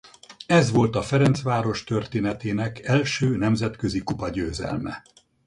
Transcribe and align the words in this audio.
Ez 0.47 0.71
volt 0.71 0.95
a 0.95 1.01
Ferencváros 1.01 1.83
történetének 1.83 2.79
első 2.85 3.35
nemzetközi 3.37 3.99
kupagyőzelme. 4.03 5.03